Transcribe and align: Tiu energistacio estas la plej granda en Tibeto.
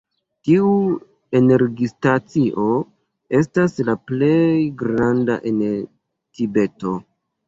Tiu 0.47 0.69
energistacio 1.39 2.69
estas 3.39 3.75
la 3.89 3.95
plej 4.13 4.39
granda 4.79 5.37
en 5.51 5.61
Tibeto. 5.69 6.95